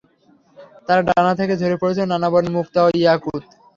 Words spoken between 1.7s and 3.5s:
পড়ছিল নানা বর্ণের মুক্তা ও ইয়াকুত।